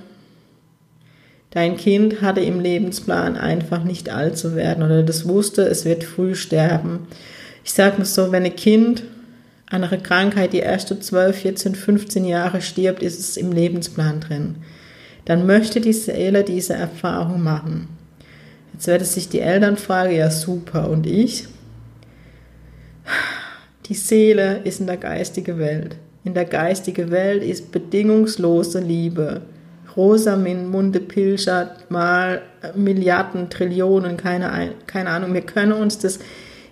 dein 1.50 1.76
Kind 1.76 2.22
hatte 2.22 2.40
im 2.40 2.60
Lebensplan 2.60 3.36
einfach 3.36 3.84
nicht 3.84 4.08
alt 4.08 4.38
zu 4.38 4.56
werden 4.56 4.82
oder 4.82 5.02
das 5.02 5.28
wusste, 5.28 5.62
es 5.62 5.84
wird 5.84 6.04
früh 6.04 6.34
sterben. 6.34 7.06
Ich 7.64 7.72
sage 7.72 7.98
mal 7.98 8.04
so, 8.04 8.32
wenn 8.32 8.44
ein 8.44 8.56
Kind 8.56 9.02
an 9.68 9.84
einer 9.84 9.98
Krankheit 9.98 10.52
die 10.52 10.60
erste 10.60 10.98
12, 10.98 11.36
14, 11.36 11.74
15 11.74 12.24
Jahre 12.24 12.62
stirbt, 12.62 13.02
ist 13.02 13.18
es 13.18 13.36
im 13.36 13.52
Lebensplan 13.52 14.20
drin 14.20 14.56
dann 15.26 15.44
möchte 15.44 15.80
die 15.80 15.92
Seele 15.92 16.44
diese 16.44 16.74
Erfahrung 16.74 17.42
machen. 17.42 17.88
Jetzt 18.72 18.86
wird 18.86 19.02
es 19.02 19.14
sich 19.14 19.28
die 19.28 19.40
Eltern 19.40 19.76
fragen, 19.76 20.14
ja 20.14 20.30
super, 20.30 20.88
und 20.88 21.06
ich? 21.06 21.46
Die 23.88 23.94
Seele 23.94 24.60
ist 24.64 24.80
in 24.80 24.86
der 24.86 24.96
geistigen 24.96 25.58
Welt. 25.58 25.96
In 26.24 26.34
der 26.34 26.44
geistigen 26.44 27.10
Welt 27.12 27.44
ist 27.44 27.70
bedingungslose 27.70 28.80
Liebe. 28.80 29.42
Rosamunde 29.96 30.98
pilschert 31.00 31.88
mal 31.90 32.42
Milliarden, 32.74 33.48
Trillionen, 33.48 34.16
keine, 34.16 34.72
keine 34.86 35.10
Ahnung. 35.10 35.34
Wir 35.34 35.42
können 35.42 35.72
uns 35.72 35.98
das 35.98 36.18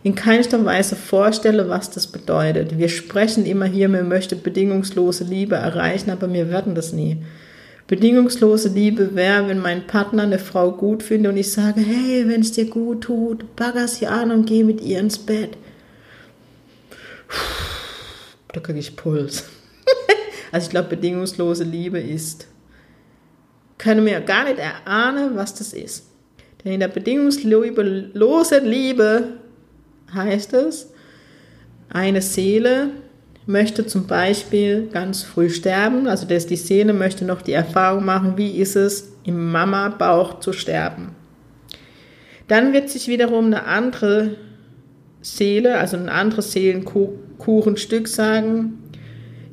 in 0.02 0.16
keinster 0.16 0.62
Weise 0.64 0.96
vorstellen, 0.96 1.68
was 1.68 1.90
das 1.90 2.08
bedeutet. 2.08 2.76
Wir 2.76 2.88
sprechen 2.88 3.46
immer 3.46 3.64
hier, 3.64 3.90
wir 3.90 4.02
möchten 4.02 4.42
bedingungslose 4.42 5.24
Liebe 5.24 5.54
erreichen, 5.54 6.10
aber 6.10 6.30
wir 6.32 6.50
werden 6.50 6.74
das 6.74 6.92
nie. 6.92 7.18
Bedingungslose 7.86 8.70
Liebe 8.70 9.14
wäre, 9.14 9.48
wenn 9.48 9.60
mein 9.60 9.86
Partner 9.86 10.24
eine 10.24 10.38
Frau 10.38 10.72
gut 10.72 11.02
findet 11.02 11.30
und 11.30 11.38
ich 11.38 11.52
sage, 11.52 11.80
hey, 11.80 12.24
wenn 12.26 12.40
es 12.40 12.52
dir 12.52 12.66
gut 12.66 13.02
tut, 13.02 13.56
bagger 13.56 13.86
sie 13.86 14.06
an 14.06 14.30
und 14.30 14.46
geh 14.46 14.64
mit 14.64 14.80
ihr 14.80 14.98
ins 14.98 15.18
Bett. 15.18 15.56
Da 18.54 18.60
kriege 18.60 18.78
ich 18.78 18.96
Puls. 18.96 19.44
also 20.52 20.64
ich 20.66 20.70
glaube, 20.70 20.88
bedingungslose 20.90 21.64
Liebe 21.64 21.98
ist, 21.98 22.46
können 23.78 24.06
wir 24.06 24.20
gar 24.20 24.44
nicht 24.44 24.58
erahnen, 24.58 25.36
was 25.36 25.54
das 25.54 25.72
ist. 25.72 26.06
Denn 26.64 26.72
in 26.72 26.80
der 26.80 26.88
bedingungslosen 26.88 28.64
Liebe 28.64 29.34
heißt 30.14 30.54
es, 30.54 30.92
eine 31.90 32.22
Seele 32.22 32.90
möchte 33.46 33.86
zum 33.86 34.06
Beispiel 34.06 34.88
ganz 34.90 35.22
früh 35.22 35.50
sterben, 35.50 36.06
also 36.06 36.26
dass 36.26 36.46
die 36.46 36.56
Seele 36.56 36.92
möchte 36.92 37.24
noch 37.24 37.42
die 37.42 37.52
Erfahrung 37.52 38.04
machen, 38.04 38.38
wie 38.38 38.56
ist 38.56 38.76
es, 38.76 39.12
im 39.24 39.50
Mama-Bauch 39.50 40.40
zu 40.40 40.52
sterben. 40.52 41.14
Dann 42.46 42.72
wird 42.72 42.88
sich 42.88 43.08
wiederum 43.08 43.46
eine 43.46 43.64
andere 43.64 44.36
Seele, 45.22 45.78
also 45.78 45.96
ein 45.96 46.08
anderes 46.08 46.52
Seelenkuchenstück 47.44 48.08
sagen, 48.08 48.78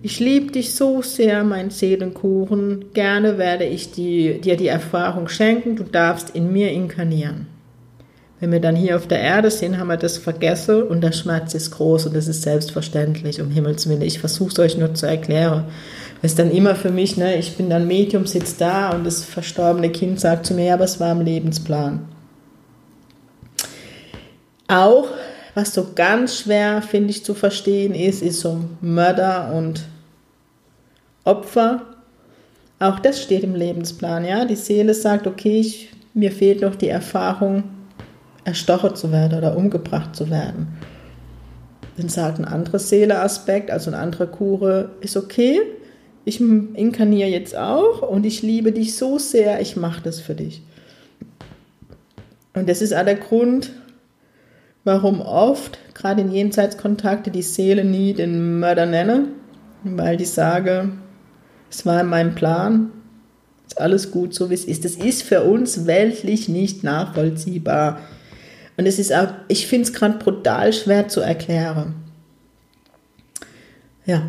ich 0.02 0.20
liebe 0.20 0.52
dich 0.52 0.74
so 0.74 1.02
sehr, 1.02 1.44
mein 1.44 1.70
Seelenkuchen, 1.70 2.86
gerne 2.94 3.38
werde 3.38 3.66
ich 3.66 3.92
die, 3.92 4.42
dir 4.42 4.58
die 4.58 4.68
Erfahrung 4.68 5.28
schenken, 5.28 5.76
du 5.76 5.84
darfst 5.84 6.32
in 6.32 6.52
mir 6.52 6.72
inkarnieren. 6.72 7.48
Wenn 8.40 8.52
wir 8.52 8.60
dann 8.60 8.76
hier 8.76 8.96
auf 8.96 9.06
der 9.06 9.20
Erde 9.20 9.52
sind, 9.52 9.78
haben 9.78 9.90
wir 9.90 9.98
das 9.98 10.18
vergessen 10.18 10.82
und 10.82 11.02
der 11.02 11.12
Schmerz 11.12 11.54
ist 11.54 11.70
groß 11.72 12.08
und 12.08 12.16
das 12.16 12.28
ist 12.28 12.42
selbstverständlich, 12.42 13.40
um 13.40 13.52
Himmels 13.52 13.88
Willen. 13.88 14.02
Ich 14.02 14.18
versuche 14.18 14.50
es 14.50 14.60
euch 14.60 14.78
nur 14.78 14.96
zu 14.96 15.06
erklären. 15.06 15.66
Es 16.24 16.32
ist 16.32 16.40
dann 16.40 16.50
immer 16.50 16.74
für 16.74 16.90
mich, 16.90 17.18
ne, 17.18 17.36
ich 17.36 17.56
bin 17.56 17.70
dann 17.70 17.86
Medium, 17.86 18.26
sitze 18.26 18.56
da 18.58 18.90
und 18.92 19.06
das 19.06 19.24
verstorbene 19.24 19.92
Kind 19.92 20.20
sagt 20.20 20.48
zu 20.48 20.56
mir, 20.56 20.66
ja, 20.66 20.74
aber 20.74 20.86
es 20.86 21.00
war 21.00 21.12
im 21.12 21.22
Lebensplan. 21.22 22.08
Auch, 24.68 25.08
was 25.54 25.74
so 25.74 25.88
ganz 25.96 26.38
schwer, 26.38 26.82
finde 26.82 27.12
ich, 27.12 27.26
zu 27.26 27.34
verstehen 27.34 27.94
ist, 27.94 28.22
ist 28.22 28.40
so 28.40 28.64
Mörder 28.82 29.54
und 29.54 29.84
Opfer. 31.24 31.82
Auch 32.80 33.00
das 33.00 33.22
steht 33.22 33.44
im 33.44 33.56
Lebensplan, 33.56 34.26
ja. 34.26 34.46
Die 34.46 34.56
Seele 34.56 34.94
sagt, 34.94 35.28
okay, 35.28 35.60
ich, 35.60 35.92
mir 36.14 36.32
fehlt 36.32 36.62
noch 36.62 36.76
die 36.76 36.90
Erfahrung, 36.90 37.64
erstochen 38.44 38.96
zu 38.96 39.12
werden 39.12 39.38
oder 39.38 39.56
umgebracht 39.56 40.16
zu 40.16 40.30
werden. 40.30 40.68
Dann 41.98 42.10
sagt 42.10 42.40
ein 42.40 42.46
anderer 42.46 42.80
Seeleaspekt, 42.80 43.70
also 43.70 43.92
ein 43.92 43.96
anderer 43.96 44.28
Kure, 44.28 44.92
ist 45.02 45.18
okay, 45.18 45.60
ich 46.24 46.40
inkarniere 46.40 47.30
jetzt 47.30 47.56
auch 47.56 48.02
und 48.02 48.26
ich 48.26 48.42
liebe 48.42 48.72
dich 48.72 48.96
so 48.96 49.18
sehr, 49.18 49.60
ich 49.60 49.76
mache 49.76 50.02
das 50.02 50.20
für 50.20 50.36
dich. 50.36 50.62
Und 52.54 52.70
das 52.70 52.82
ist 52.82 52.94
auch 52.94 53.06
der 53.06 53.16
Grund, 53.16 53.72
warum 54.84 55.22
oft, 55.22 55.78
gerade 55.94 56.22
in 56.22 56.32
Jenseitskontakte, 56.32 57.32
die 57.32 57.42
Seele 57.42 57.84
nie 57.84 58.14
den 58.14 58.60
Mörder 58.60 58.86
nenne, 58.86 59.28
weil 59.84 60.18
die 60.18 60.26
sage, 60.26 60.90
es 61.70 61.86
war 61.86 62.02
in 62.02 62.08
meinem 62.08 62.36
Plan, 62.36 62.92
ist 63.68 63.80
alles 63.80 64.12
gut 64.12 64.34
so 64.34 64.50
wie 64.50 64.56
es 64.56 64.66
ist. 64.66 64.84
Das 64.84 64.96
ist 64.96 65.24
für 65.24 65.44
uns 65.44 65.86
weltlich 65.86 66.50
nicht 66.50 66.84
nachvollziehbar. 66.84 68.00
Und 68.78 68.86
es 68.86 69.00
ist 69.00 69.14
auch, 69.14 69.28
ich 69.48 69.68
finde 69.68 69.88
es 69.88 69.94
gerade 69.94 70.18
brutal 70.18 70.74
schwer 70.74 71.08
zu 71.08 71.22
erklären. 71.22 71.96
Ja. 74.06 74.24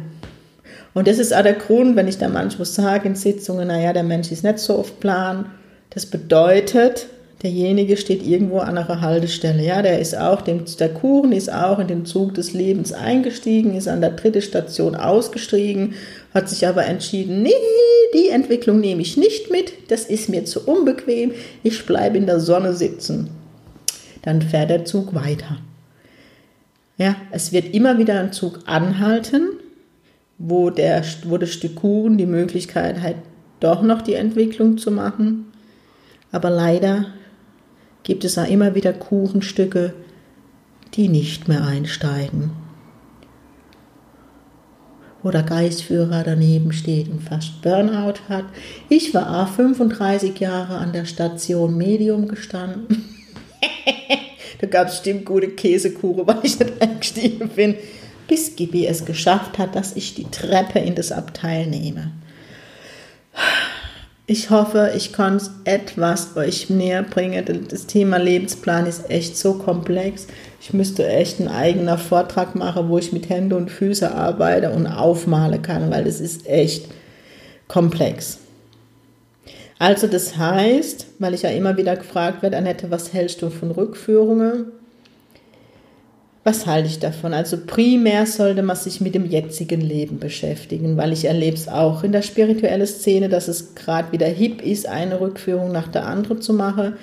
Und 0.94 1.08
das 1.08 1.18
ist 1.18 1.34
auch 1.34 1.42
der 1.42 1.54
Grund, 1.54 1.96
wenn 1.96 2.06
ich 2.06 2.18
da 2.18 2.28
manchmal 2.28 2.66
sage 2.66 3.08
in 3.08 3.14
Sitzungen, 3.14 3.68
naja, 3.68 3.92
der 3.92 4.02
Mensch 4.02 4.30
ist 4.30 4.44
nicht 4.44 4.58
so 4.58 4.76
auf 4.76 5.00
Plan. 5.00 5.46
Das 5.90 6.06
bedeutet, 6.06 7.06
derjenige 7.42 7.96
steht 7.96 8.26
irgendwo 8.26 8.58
an 8.58 8.78
einer 8.78 9.00
Haltestelle. 9.00 9.64
Ja, 9.64 9.82
der 9.82 9.98
ist 9.98 10.16
auch, 10.16 10.42
der 10.42 10.88
Kuchen 10.94 11.32
ist 11.32 11.52
auch 11.52 11.78
in 11.78 11.88
den 11.88 12.06
Zug 12.06 12.34
des 12.34 12.52
Lebens 12.52 12.92
eingestiegen, 12.92 13.76
ist 13.76 13.88
an 13.88 14.00
der 14.00 14.10
dritten 14.10 14.42
Station 14.42 14.94
ausgestiegen, 14.94 15.94
hat 16.34 16.48
sich 16.48 16.66
aber 16.66 16.86
entschieden, 16.86 17.42
nee, 17.42 17.50
die 18.14 18.28
Entwicklung 18.28 18.80
nehme 18.80 19.02
ich 19.02 19.16
nicht 19.16 19.50
mit, 19.50 19.72
das 19.88 20.04
ist 20.04 20.28
mir 20.28 20.44
zu 20.44 20.66
unbequem, 20.66 21.32
ich 21.62 21.84
bleibe 21.86 22.18
in 22.18 22.26
der 22.26 22.40
Sonne 22.40 22.74
sitzen 22.74 23.30
dann 24.22 24.40
fährt 24.40 24.70
der 24.70 24.84
Zug 24.84 25.14
weiter. 25.14 25.58
Ja, 26.96 27.16
es 27.32 27.52
wird 27.52 27.74
immer 27.74 27.98
wieder 27.98 28.20
ein 28.20 28.32
Zug 28.32 28.60
anhalten, 28.66 29.50
wo, 30.38 30.70
der, 30.70 31.04
wo 31.24 31.36
das 31.36 31.52
Stück 31.52 31.76
Kuchen 31.76 32.16
die 32.16 32.26
Möglichkeit 32.26 33.00
hat, 33.00 33.16
doch 33.60 33.82
noch 33.82 34.02
die 34.02 34.14
Entwicklung 34.14 34.78
zu 34.78 34.90
machen. 34.90 35.52
Aber 36.30 36.50
leider 36.50 37.06
gibt 38.02 38.24
es 38.24 38.38
auch 38.38 38.48
immer 38.48 38.74
wieder 38.74 38.92
Kuchenstücke, 38.92 39.94
die 40.94 41.08
nicht 41.08 41.48
mehr 41.48 41.64
einsteigen. 41.64 42.50
oder 45.22 45.42
Geistführer 45.42 46.22
daneben 46.24 46.72
steht 46.72 47.08
und 47.08 47.22
fast 47.22 47.62
Burnout 47.62 48.28
hat. 48.28 48.44
Ich 48.88 49.14
war 49.14 49.46
35 49.46 50.38
Jahre 50.40 50.78
an 50.78 50.92
der 50.92 51.04
Station 51.04 51.76
Medium 51.76 52.28
gestanden. 52.28 53.04
da 54.60 54.66
gab 54.66 54.88
es 54.88 54.94
bestimmt 54.94 55.24
gute 55.24 55.48
Käsekuchen, 55.48 56.26
weil 56.26 56.38
ich 56.42 56.58
nicht 56.58 56.82
eingestiegen 56.82 57.48
bin, 57.50 57.76
bis 58.26 58.56
Gibi 58.56 58.86
es 58.86 59.04
geschafft 59.04 59.58
hat, 59.58 59.76
dass 59.76 59.96
ich 59.96 60.14
die 60.14 60.30
Treppe 60.30 60.80
in 60.80 60.94
das 60.94 61.12
Abteil 61.12 61.66
nehme. 61.66 62.12
Ich 64.32 64.48
hoffe, 64.48 64.92
ich 64.96 65.12
kann 65.12 65.42
etwas 65.64 66.38
euch 66.38 66.70
näher 66.70 67.02
bringen. 67.02 67.66
Das 67.68 67.86
Thema 67.86 68.16
Lebensplan 68.16 68.86
ist 68.86 69.10
echt 69.10 69.36
so 69.36 69.52
komplex. 69.52 70.26
Ich 70.58 70.72
müsste 70.72 71.06
echt 71.06 71.38
einen 71.38 71.50
eigenen 71.50 71.98
Vortrag 71.98 72.54
machen, 72.54 72.88
wo 72.88 72.96
ich 72.96 73.12
mit 73.12 73.28
Händen 73.28 73.52
und 73.52 73.70
Füßen 73.70 74.08
arbeite 74.08 74.70
und 74.70 74.86
aufmalen 74.86 75.60
kann, 75.60 75.90
weil 75.90 76.04
das 76.04 76.18
ist 76.18 76.46
echt 76.46 76.88
komplex. 77.68 78.38
Also 79.78 80.06
das 80.06 80.38
heißt, 80.38 81.08
weil 81.18 81.34
ich 81.34 81.42
ja 81.42 81.50
immer 81.50 81.76
wieder 81.76 81.94
gefragt 81.96 82.42
werde, 82.42 82.56
Annette, 82.56 82.90
was 82.90 83.12
hältst 83.12 83.42
du 83.42 83.50
von 83.50 83.70
Rückführungen? 83.70 84.72
Was 86.44 86.66
halte 86.66 86.88
ich 86.88 86.98
davon? 86.98 87.34
Also 87.34 87.56
primär 87.56 88.26
sollte 88.26 88.64
man 88.64 88.74
sich 88.74 89.00
mit 89.00 89.14
dem 89.14 89.26
jetzigen 89.26 89.80
Leben 89.80 90.18
beschäftigen, 90.18 90.96
weil 90.96 91.12
ich 91.12 91.24
erlebe 91.24 91.56
es 91.56 91.68
auch 91.68 92.02
in 92.02 92.10
der 92.10 92.22
spirituellen 92.22 92.86
Szene, 92.86 93.28
dass 93.28 93.46
es 93.46 93.76
gerade 93.76 94.10
wieder 94.10 94.26
hip 94.26 94.60
ist, 94.60 94.88
eine 94.88 95.20
Rückführung 95.20 95.70
nach 95.70 95.86
der 95.86 96.04
anderen 96.06 96.42
zu 96.42 96.52
machen, 96.52 96.94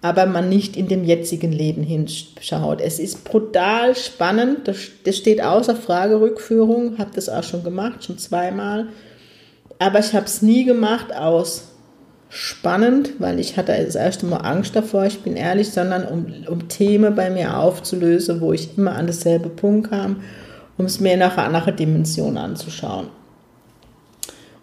aber 0.00 0.24
man 0.24 0.48
nicht 0.48 0.78
in 0.78 0.88
dem 0.88 1.04
jetzigen 1.04 1.52
Leben 1.52 1.82
hinschaut. 1.82 2.80
Es 2.80 2.98
ist 2.98 3.24
brutal 3.24 3.94
spannend, 3.94 4.66
das 4.66 5.16
steht 5.16 5.42
außer 5.42 5.76
Frage 5.76 6.18
Rückführung, 6.18 6.96
habe 6.96 7.10
das 7.14 7.28
auch 7.28 7.44
schon 7.44 7.62
gemacht, 7.62 8.04
schon 8.04 8.16
zweimal, 8.16 8.86
aber 9.78 9.98
ich 9.98 10.14
habe 10.14 10.24
es 10.24 10.40
nie 10.40 10.64
gemacht 10.64 11.14
aus 11.14 11.69
spannend, 12.30 13.14
weil 13.18 13.40
ich 13.40 13.56
hatte 13.56 13.72
das 13.84 13.96
erste 13.96 14.24
Mal 14.24 14.38
Angst 14.38 14.76
davor, 14.76 15.04
ich 15.04 15.20
bin 15.20 15.36
ehrlich, 15.36 15.70
sondern 15.70 16.04
um, 16.06 16.26
um 16.48 16.68
Themen 16.68 17.14
bei 17.16 17.28
mir 17.28 17.58
aufzulösen, 17.58 18.40
wo 18.40 18.52
ich 18.52 18.78
immer 18.78 18.94
an 18.94 19.08
dasselbe 19.08 19.48
Punkt 19.48 19.90
kam, 19.90 20.22
um 20.78 20.86
es 20.86 21.00
mir 21.00 21.16
nach 21.16 21.36
einer 21.36 21.46
anderen 21.48 21.76
Dimension 21.76 22.38
anzuschauen. 22.38 23.08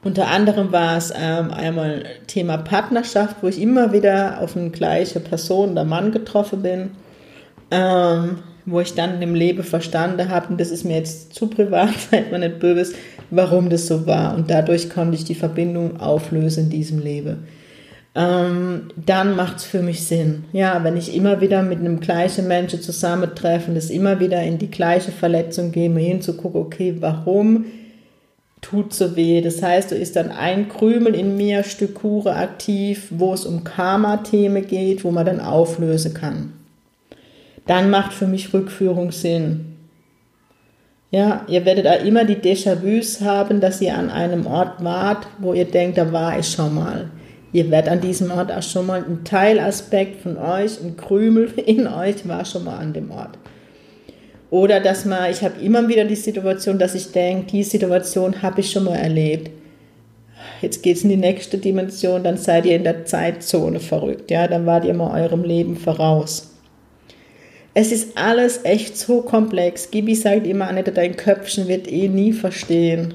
Unter 0.02 0.30
anderem 0.30 0.72
war 0.72 0.96
es 0.96 1.12
ähm, 1.14 1.52
einmal 1.52 2.06
Thema 2.28 2.56
Partnerschaft, 2.58 3.38
wo 3.42 3.48
ich 3.48 3.62
immer 3.62 3.92
wieder 3.92 4.40
auf 4.40 4.56
eine 4.56 4.70
gleiche 4.70 5.20
Person, 5.20 5.76
der 5.76 5.84
Mann 5.84 6.14
getroffen 6.14 6.62
bin, 6.62 6.92
ähm, 7.72 8.38
wo 8.66 8.80
ich 8.80 8.94
dann 8.94 9.22
im 9.22 9.36
Leben 9.36 9.64
verstanden 9.64 10.30
habe, 10.30 10.48
und 10.50 10.62
das 10.62 10.72
ist 10.72 10.86
mir 10.86 10.96
jetzt 10.96 11.34
zu 11.34 11.48
privat, 11.48 11.90
seid 12.12 12.32
man 12.32 12.40
nicht 12.40 12.60
böse, 12.60 12.94
warum 13.30 13.70
das 13.70 13.88
so 13.88 14.08
war. 14.08 14.36
Und 14.36 14.50
dadurch 14.50 14.90
konnte 14.90 15.16
ich 15.16 15.26
die 15.26 15.36
Verbindung 15.36 16.00
auflösen 16.00 16.66
in 16.66 16.70
diesem 16.70 17.00
Leben 17.00 17.46
ähm, 18.18 18.88
dann 18.96 19.36
macht 19.36 19.58
es 19.58 19.66
für 19.66 19.84
mich 19.84 20.04
Sinn. 20.04 20.46
Ja, 20.52 20.84
wenn 20.84 20.98
ich 20.98 21.16
immer 21.16 21.40
wieder 21.40 21.62
mit 21.62 21.78
einem 21.78 22.00
gleichen 22.00 22.48
Menschen 22.48 22.82
zusammentreffe, 22.82 23.72
das 23.72 23.92
immer 23.92 24.20
wieder 24.20 24.42
in 24.42 24.58
die 24.58 24.72
gleiche 24.72 25.12
Verletzung 25.12 25.72
gehe, 25.72 25.88
mir 25.88 26.04
hinzugucken, 26.04 26.60
okay, 26.60 26.96
warum 27.00 27.66
tut 28.60 28.92
so 28.92 29.16
weh? 29.16 29.40
Das 29.42 29.62
heißt, 29.62 29.92
da 29.92 29.96
ist 29.96 30.16
dann 30.16 30.32
ein 30.32 30.68
Krümel 30.68 31.14
in 31.14 31.38
mir, 31.38 31.64
Stück 31.64 31.94
Kure 31.94 32.36
aktiv, 32.36 33.10
wo 33.12 33.36
es 33.36 33.46
um 33.46 33.64
Karma-Themen 33.64 34.66
geht, 34.66 35.04
wo 35.04 35.12
man 35.12 35.28
dann 35.28 35.40
auflösen 35.40 36.16
kann. 36.16 36.54
Dann 37.68 37.92
macht 37.92 38.14
für 38.14 38.26
mich 38.26 38.52
Rückführung 38.52 39.12
Sinn. 39.12 39.76
Ja, 41.12 41.46
ihr 41.48 41.66
werdet 41.66 41.86
auch 41.86 42.04
immer 42.04 42.26
die 42.26 42.36
Déjà-vus 42.36 43.22
haben, 43.22 43.62
dass 43.62 43.80
ihr 43.80 43.96
an 43.96 44.10
einem 44.10 44.48
Ort 44.48 44.84
wart, 44.84 45.28
wo 45.38 45.54
ihr 45.54 45.66
denkt, 45.66 46.00
da 46.00 46.12
war 46.12 46.40
ich 46.40 46.48
schon 46.48 46.74
mal. 46.74 47.12
Ihr 47.54 47.72
werdet 47.72 47.92
an 47.92 48.02
diesem 48.02 48.32
Ort 48.32 48.52
auch 48.52 48.64
schon 48.64 48.88
mal 48.88 49.04
ein 49.04 49.24
Teilaspekt 49.24 50.22
von 50.22 50.38
euch, 50.38 50.82
ein 50.82 50.98
Krümel 50.98 51.50
in 51.66 51.88
euch 51.88 52.28
war 52.28 52.44
schon 52.44 52.66
mal 52.66 52.78
an 52.78 52.94
dem 52.94 53.12
Ort. 53.12 53.38
Oder 54.50 54.80
dass 54.80 55.06
man, 55.06 55.32
ich 55.32 55.42
habe 55.42 55.60
immer 55.62 55.88
wieder 55.88 56.06
die 56.06 56.16
Situation, 56.16 56.78
dass 56.78 56.96
ich 56.96 57.12
denke, 57.12 57.52
die 57.52 57.64
Situation 57.64 58.42
habe 58.42 58.62
ich 58.62 58.72
schon 58.72 58.86
mal 58.86 58.96
erlebt. 58.96 59.52
Jetzt 60.62 60.84
geht 60.84 60.98
es 60.98 61.04
in 61.04 61.10
die 61.10 61.18
nächste 61.18 61.58
Dimension, 61.58 62.24
dann 62.24 62.38
seid 62.38 62.66
ihr 62.66 62.76
in 62.76 62.84
der 62.84 63.06
Zeitzone 63.06 63.80
verrückt. 63.80 64.32
Ja, 64.32 64.48
dann 64.48 64.66
wart 64.66 64.86
ihr 64.86 64.94
mal 64.94 65.22
eurem 65.22 65.44
Leben 65.44 65.76
voraus. 65.76 66.54
Es 67.74 67.92
ist 67.92 68.18
alles 68.18 68.62
echt 68.64 68.98
so 68.98 69.22
komplex. 69.22 69.92
Gibi 69.92 70.16
sagt 70.16 70.48
immer, 70.48 70.68
Annette, 70.68 70.92
dein 70.92 71.16
Köpfchen 71.16 71.68
wird 71.68 71.92
eh 71.92 72.08
nie 72.08 72.34
verstehen 72.34 73.14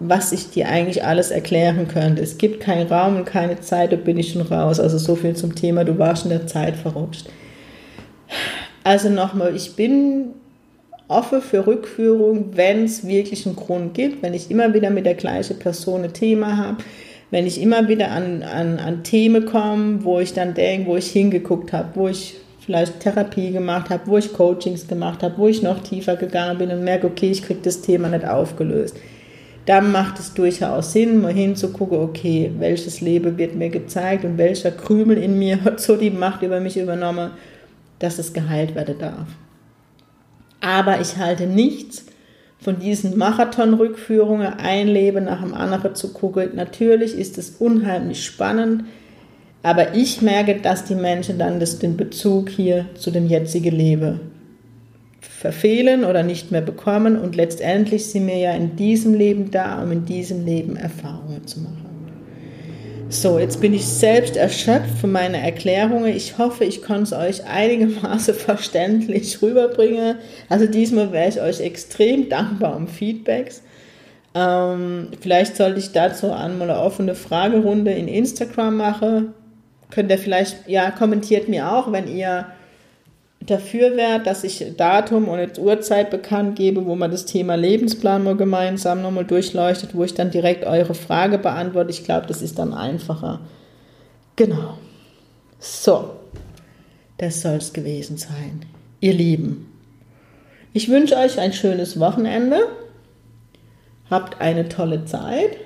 was 0.00 0.32
ich 0.32 0.50
dir 0.50 0.68
eigentlich 0.68 1.04
alles 1.04 1.30
erklären 1.30 1.88
könnte. 1.88 2.22
Es 2.22 2.38
gibt 2.38 2.60
keinen 2.60 2.86
Raum 2.86 3.16
und 3.16 3.24
keine 3.24 3.60
Zeit, 3.60 3.92
da 3.92 3.96
bin 3.96 4.18
ich 4.18 4.32
schon 4.32 4.42
raus. 4.42 4.78
Also 4.78 4.98
so 4.98 5.16
viel 5.16 5.34
zum 5.34 5.54
Thema, 5.54 5.84
du 5.84 5.98
warst 5.98 6.24
in 6.24 6.30
der 6.30 6.46
Zeit 6.46 6.76
verrutscht. 6.76 7.26
Also 8.84 9.08
nochmal, 9.08 9.56
ich 9.56 9.74
bin 9.74 10.28
offen 11.08 11.42
für 11.42 11.66
Rückführung, 11.66 12.56
wenn 12.56 12.84
es 12.84 13.06
wirklich 13.06 13.46
einen 13.46 13.56
Grund 13.56 13.94
gibt, 13.94 14.22
wenn 14.22 14.34
ich 14.34 14.50
immer 14.50 14.72
wieder 14.72 14.90
mit 14.90 15.06
der 15.06 15.14
gleichen 15.14 15.58
Person 15.58 16.04
ein 16.04 16.12
Thema 16.12 16.56
habe, 16.56 16.76
wenn 17.30 17.46
ich 17.46 17.60
immer 17.60 17.88
wieder 17.88 18.10
an, 18.10 18.42
an, 18.42 18.78
an 18.78 19.02
Themen 19.02 19.46
komme, 19.46 20.04
wo 20.04 20.20
ich 20.20 20.32
dann 20.32 20.54
denke, 20.54 20.88
wo 20.88 20.96
ich 20.96 21.10
hingeguckt 21.10 21.72
habe, 21.72 21.88
wo 21.94 22.08
ich 22.08 22.36
vielleicht 22.60 23.00
Therapie 23.00 23.50
gemacht 23.50 23.90
habe, 23.90 24.06
wo 24.06 24.18
ich 24.18 24.32
Coachings 24.32 24.86
gemacht 24.86 25.22
habe, 25.22 25.38
wo 25.38 25.48
ich 25.48 25.62
noch 25.62 25.82
tiefer 25.82 26.16
gegangen 26.16 26.58
bin 26.58 26.70
und 26.70 26.84
merke, 26.84 27.06
okay, 27.06 27.30
ich 27.30 27.42
kriege 27.42 27.60
das 27.62 27.80
Thema 27.80 28.08
nicht 28.08 28.26
aufgelöst 28.26 28.96
dann 29.68 29.92
macht 29.92 30.18
es 30.18 30.32
durchaus 30.32 30.92
Sinn, 30.92 31.20
mal 31.20 31.30
hinzugucken, 31.30 31.98
okay, 31.98 32.50
welches 32.58 33.02
Leben 33.02 33.36
wird 33.36 33.54
mir 33.54 33.68
gezeigt 33.68 34.24
und 34.24 34.38
welcher 34.38 34.70
Krümel 34.70 35.18
in 35.18 35.38
mir 35.38 35.62
hat 35.62 35.78
so 35.78 35.96
die 35.96 36.08
Macht 36.08 36.40
über 36.40 36.58
mich 36.58 36.78
übernommen, 36.78 37.32
dass 37.98 38.18
es 38.18 38.32
geheilt 38.32 38.74
werden 38.74 38.98
darf. 38.98 39.26
Aber 40.62 41.02
ich 41.02 41.18
halte 41.18 41.46
nichts 41.46 42.06
von 42.58 42.78
diesen 42.78 43.18
Marathon-Rückführungen, 43.18 44.54
ein 44.54 44.88
Leben 44.88 45.26
nach 45.26 45.42
dem 45.42 45.52
anderen 45.52 45.94
zu 45.94 46.14
gucken. 46.14 46.52
Natürlich 46.54 47.14
ist 47.14 47.36
es 47.36 47.50
unheimlich 47.50 48.24
spannend, 48.24 48.84
aber 49.62 49.94
ich 49.94 50.22
merke, 50.22 50.54
dass 50.62 50.84
die 50.84 50.94
Menschen 50.94 51.38
dann 51.38 51.60
das, 51.60 51.78
den 51.78 51.98
Bezug 51.98 52.48
hier 52.48 52.86
zu 52.94 53.10
dem 53.10 53.26
jetzigen 53.26 53.76
Leben 53.76 54.37
verfehlen 55.38 56.04
oder 56.04 56.24
nicht 56.24 56.50
mehr 56.50 56.60
bekommen. 56.60 57.16
Und 57.16 57.36
letztendlich 57.36 58.06
sind 58.06 58.26
wir 58.26 58.36
ja 58.36 58.52
in 58.54 58.74
diesem 58.74 59.14
Leben 59.14 59.52
da, 59.52 59.80
um 59.82 59.92
in 59.92 60.04
diesem 60.04 60.44
Leben 60.44 60.74
Erfahrungen 60.74 61.46
zu 61.46 61.60
machen. 61.60 61.84
So, 63.08 63.38
jetzt 63.38 63.60
bin 63.60 63.72
ich 63.72 63.86
selbst 63.86 64.36
erschöpft 64.36 64.98
von 65.00 65.12
meinen 65.12 65.36
Erklärungen. 65.36 66.14
Ich 66.14 66.38
hoffe, 66.38 66.64
ich 66.64 66.82
konnte 66.82 67.04
es 67.04 67.12
euch 67.12 67.46
einigermaßen 67.46 68.34
verständlich 68.34 69.40
rüberbringen. 69.40 70.16
Also 70.48 70.66
diesmal 70.66 71.12
wäre 71.12 71.28
ich 71.28 71.40
euch 71.40 71.60
extrem 71.60 72.28
dankbar 72.28 72.76
um 72.76 72.88
Feedbacks. 72.88 73.62
Ähm, 74.34 75.08
vielleicht 75.20 75.56
sollte 75.56 75.78
ich 75.78 75.92
dazu 75.92 76.32
einmal 76.32 76.68
eine 76.68 76.80
offene 76.80 77.14
Fragerunde 77.14 77.92
in 77.92 78.08
Instagram 78.08 78.76
machen. 78.76 79.34
Könnt 79.90 80.10
ihr 80.10 80.18
vielleicht, 80.18 80.68
ja, 80.68 80.90
kommentiert 80.90 81.48
mir 81.48 81.72
auch, 81.72 81.92
wenn 81.92 82.08
ihr 82.08 82.46
dafür 83.40 83.96
wäre, 83.96 84.22
dass 84.22 84.44
ich 84.44 84.64
Datum 84.76 85.28
und 85.28 85.38
jetzt 85.38 85.58
Uhrzeit 85.58 86.10
bekannt 86.10 86.56
gebe, 86.56 86.86
wo 86.86 86.94
man 86.94 87.10
das 87.10 87.24
Thema 87.24 87.54
Lebensplan 87.54 88.24
mal 88.24 88.36
gemeinsam 88.36 89.02
nochmal 89.02 89.24
durchleuchtet, 89.24 89.94
wo 89.94 90.04
ich 90.04 90.14
dann 90.14 90.30
direkt 90.30 90.64
eure 90.64 90.94
Frage 90.94 91.38
beantworte. 91.38 91.90
Ich 91.90 92.04
glaube, 92.04 92.26
das 92.26 92.42
ist 92.42 92.58
dann 92.58 92.74
einfacher. 92.74 93.40
Genau. 94.36 94.78
So, 95.58 96.10
das 97.16 97.40
soll 97.40 97.56
es 97.56 97.72
gewesen 97.72 98.16
sein. 98.16 98.64
Ihr 99.00 99.14
Lieben, 99.14 99.72
ich 100.72 100.88
wünsche 100.88 101.16
euch 101.16 101.38
ein 101.38 101.52
schönes 101.52 101.98
Wochenende. 101.98 102.60
Habt 104.10 104.40
eine 104.40 104.68
tolle 104.68 105.04
Zeit. 105.04 105.56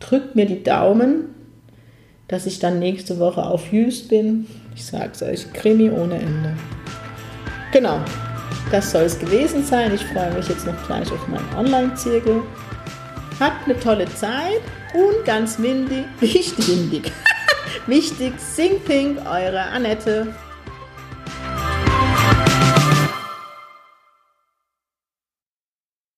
Drückt 0.00 0.36
mir 0.36 0.46
die 0.46 0.62
Daumen, 0.62 1.26
dass 2.28 2.46
ich 2.46 2.58
dann 2.58 2.78
nächste 2.78 3.18
Woche 3.18 3.44
auf 3.44 3.72
Jüst 3.72 4.08
bin. 4.08 4.46
Ich 4.74 4.84
sag's 4.84 5.22
euch, 5.22 5.52
Krimi 5.52 5.90
ohne 5.90 6.16
Ende. 6.16 6.56
Genau, 7.74 7.98
das 8.70 8.92
soll 8.92 9.02
es 9.02 9.18
gewesen 9.18 9.64
sein. 9.64 9.92
Ich 9.92 10.04
freue 10.04 10.32
mich 10.32 10.46
jetzt 10.46 10.64
noch 10.64 10.86
gleich 10.86 11.10
auf 11.10 11.26
meinen 11.26 11.52
Online-Zirkel. 11.56 12.44
Habt 13.40 13.64
eine 13.64 13.76
tolle 13.80 14.06
Zeit 14.14 14.60
und 14.94 15.24
ganz 15.24 15.58
windig, 15.58 16.04
wichtig, 16.20 17.10
wichtig, 17.88 18.34
Sing 18.38 18.78
Pink, 18.84 19.18
eure 19.28 19.60
Annette. 19.60 20.28